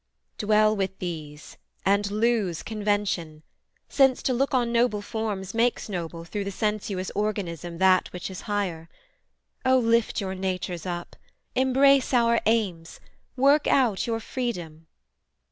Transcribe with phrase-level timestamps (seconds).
[0.39, 3.43] Dwell with these, and lose Convention,
[3.87, 8.41] since to look on noble forms Makes noble through the sensuous organism That which is
[8.49, 8.89] higher.
[9.63, 11.15] O lift your natures up:
[11.53, 12.99] Embrace our aims:
[13.35, 14.87] work out your freedom.